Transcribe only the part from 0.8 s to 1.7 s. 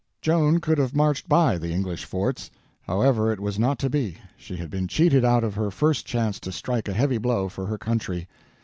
marched by